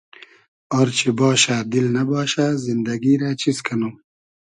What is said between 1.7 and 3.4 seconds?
دیل نئباشۂ زیندئگی رۂ